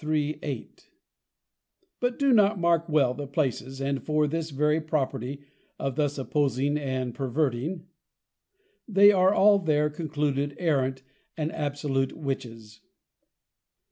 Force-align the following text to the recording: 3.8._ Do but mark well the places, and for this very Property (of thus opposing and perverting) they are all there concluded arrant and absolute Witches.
3.8._ 0.01 0.87
Do 2.17 2.33
but 2.33 2.57
mark 2.57 2.89
well 2.89 3.13
the 3.13 3.27
places, 3.27 3.79
and 3.79 4.01
for 4.03 4.25
this 4.25 4.49
very 4.49 4.81
Property 4.81 5.43
(of 5.77 5.95
thus 5.95 6.17
opposing 6.17 6.75
and 6.75 7.13
perverting) 7.13 7.85
they 8.87 9.11
are 9.11 9.31
all 9.31 9.59
there 9.59 9.91
concluded 9.91 10.55
arrant 10.57 11.03
and 11.37 11.51
absolute 11.51 12.13
Witches. 12.13 12.81